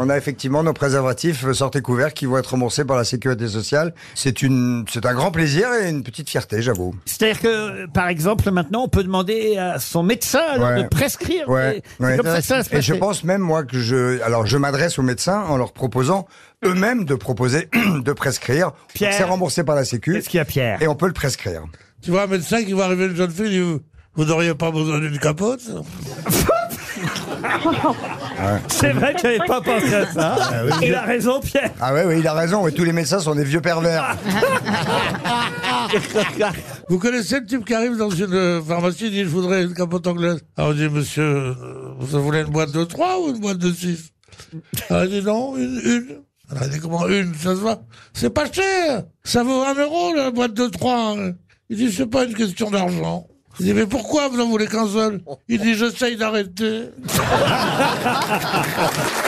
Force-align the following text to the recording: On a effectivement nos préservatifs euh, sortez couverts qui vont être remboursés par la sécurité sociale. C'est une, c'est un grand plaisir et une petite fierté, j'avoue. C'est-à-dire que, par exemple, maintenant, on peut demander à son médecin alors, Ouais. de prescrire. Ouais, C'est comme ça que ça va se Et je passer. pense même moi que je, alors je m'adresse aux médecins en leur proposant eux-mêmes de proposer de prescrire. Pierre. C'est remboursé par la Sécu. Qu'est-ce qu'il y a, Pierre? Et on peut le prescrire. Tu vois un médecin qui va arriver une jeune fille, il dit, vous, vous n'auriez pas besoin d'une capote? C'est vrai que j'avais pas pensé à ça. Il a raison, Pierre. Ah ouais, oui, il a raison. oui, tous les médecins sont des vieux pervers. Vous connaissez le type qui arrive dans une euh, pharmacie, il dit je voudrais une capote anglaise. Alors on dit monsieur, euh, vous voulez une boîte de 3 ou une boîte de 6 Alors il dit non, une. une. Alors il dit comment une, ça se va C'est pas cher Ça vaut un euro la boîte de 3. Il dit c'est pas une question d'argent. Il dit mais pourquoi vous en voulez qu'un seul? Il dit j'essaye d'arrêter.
On 0.00 0.08
a 0.08 0.16
effectivement 0.16 0.62
nos 0.62 0.72
préservatifs 0.72 1.44
euh, 1.44 1.52
sortez 1.52 1.80
couverts 1.82 2.14
qui 2.14 2.26
vont 2.26 2.38
être 2.38 2.50
remboursés 2.50 2.84
par 2.84 2.96
la 2.96 3.04
sécurité 3.04 3.48
sociale. 3.48 3.94
C'est 4.14 4.42
une, 4.42 4.84
c'est 4.90 5.04
un 5.06 5.14
grand 5.14 5.30
plaisir 5.30 5.68
et 5.82 5.88
une 5.90 6.02
petite 6.02 6.30
fierté, 6.30 6.62
j'avoue. 6.62 6.94
C'est-à-dire 7.04 7.40
que, 7.40 7.86
par 7.86 8.08
exemple, 8.08 8.50
maintenant, 8.50 8.84
on 8.84 8.88
peut 8.88 9.02
demander 9.02 9.56
à 9.56 9.78
son 9.78 10.02
médecin 10.02 10.40
alors, 10.50 10.68
Ouais. 10.68 10.82
de 10.84 10.88
prescrire. 10.88 11.48
Ouais, 11.48 11.82
C'est 12.00 12.16
comme 12.16 12.26
ça 12.26 12.38
que 12.40 12.44
ça 12.46 12.56
va 12.58 12.64
se 12.64 12.74
Et 12.74 12.80
je 12.82 12.92
passer. 12.92 13.00
pense 13.00 13.24
même 13.24 13.40
moi 13.40 13.64
que 13.64 13.78
je, 13.78 14.20
alors 14.22 14.46
je 14.46 14.56
m'adresse 14.56 14.98
aux 14.98 15.02
médecins 15.02 15.42
en 15.48 15.56
leur 15.56 15.72
proposant 15.72 16.26
eux-mêmes 16.64 17.04
de 17.04 17.14
proposer 17.14 17.68
de 18.04 18.12
prescrire. 18.12 18.72
Pierre. 18.94 19.12
C'est 19.14 19.24
remboursé 19.24 19.64
par 19.64 19.74
la 19.76 19.84
Sécu. 19.84 20.14
Qu'est-ce 20.14 20.28
qu'il 20.28 20.38
y 20.38 20.40
a, 20.40 20.44
Pierre? 20.44 20.80
Et 20.82 20.88
on 20.88 20.94
peut 20.94 21.06
le 21.06 21.12
prescrire. 21.12 21.62
Tu 22.02 22.10
vois 22.12 22.22
un 22.22 22.26
médecin 22.28 22.62
qui 22.64 22.72
va 22.72 22.84
arriver 22.84 23.06
une 23.06 23.16
jeune 23.16 23.30
fille, 23.30 23.46
il 23.46 23.50
dit, 23.50 23.60
vous, 23.60 23.80
vous 24.14 24.24
n'auriez 24.24 24.54
pas 24.54 24.70
besoin 24.70 25.00
d'une 25.00 25.18
capote? 25.18 25.62
C'est 28.68 28.92
vrai 28.92 29.14
que 29.14 29.20
j'avais 29.20 29.38
pas 29.46 29.60
pensé 29.60 29.94
à 29.94 30.06
ça. 30.06 30.36
Il 30.82 30.94
a 30.94 31.02
raison, 31.02 31.40
Pierre. 31.40 31.70
Ah 31.80 31.92
ouais, 31.92 32.04
oui, 32.06 32.16
il 32.20 32.26
a 32.26 32.34
raison. 32.34 32.62
oui, 32.64 32.72
tous 32.72 32.84
les 32.84 32.92
médecins 32.92 33.20
sont 33.20 33.34
des 33.34 33.44
vieux 33.44 33.60
pervers. 33.60 34.16
Vous 36.88 36.98
connaissez 36.98 37.40
le 37.40 37.46
type 37.46 37.64
qui 37.64 37.74
arrive 37.74 37.96
dans 37.96 38.10
une 38.10 38.32
euh, 38.34 38.62
pharmacie, 38.62 39.06
il 39.06 39.10
dit 39.10 39.24
je 39.24 39.28
voudrais 39.28 39.64
une 39.64 39.74
capote 39.74 40.06
anglaise. 40.06 40.40
Alors 40.56 40.70
on 40.70 40.74
dit 40.74 40.88
monsieur, 40.88 41.22
euh, 41.22 41.54
vous 41.98 42.22
voulez 42.22 42.40
une 42.40 42.50
boîte 42.50 42.72
de 42.72 42.84
3 42.84 43.20
ou 43.20 43.28
une 43.30 43.40
boîte 43.40 43.58
de 43.58 43.72
6 43.72 44.12
Alors 44.90 45.04
il 45.04 45.10
dit 45.10 45.22
non, 45.22 45.56
une. 45.56 45.80
une. 45.84 46.06
Alors 46.50 46.64
il 46.64 46.70
dit 46.70 46.80
comment 46.80 47.06
une, 47.08 47.34
ça 47.34 47.54
se 47.54 47.60
va 47.60 47.80
C'est 48.12 48.30
pas 48.30 48.50
cher 48.50 49.02
Ça 49.24 49.42
vaut 49.42 49.62
un 49.62 49.74
euro 49.74 50.14
la 50.14 50.30
boîte 50.30 50.54
de 50.54 50.66
3. 50.66 51.16
Il 51.70 51.76
dit 51.76 51.92
c'est 51.92 52.06
pas 52.06 52.24
une 52.24 52.34
question 52.34 52.70
d'argent. 52.70 53.26
Il 53.60 53.66
dit 53.66 53.74
mais 53.74 53.86
pourquoi 53.86 54.28
vous 54.28 54.40
en 54.40 54.48
voulez 54.48 54.66
qu'un 54.66 54.88
seul? 54.88 55.20
Il 55.48 55.60
dit 55.60 55.74
j'essaye 55.74 56.16
d'arrêter. 56.16 56.84